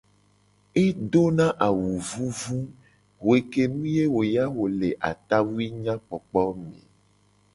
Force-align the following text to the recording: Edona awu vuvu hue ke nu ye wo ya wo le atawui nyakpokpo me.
Edona 0.83 1.45
awu 1.65 1.89
vuvu 2.09 2.57
hue 3.21 3.37
ke 3.51 3.63
nu 3.73 3.83
ye 3.95 4.03
wo 4.13 4.21
ya 4.35 4.45
wo 4.55 4.65
le 4.79 4.89
atawui 5.09 5.65
nyakpokpo 5.83 6.41
me. 6.65 6.77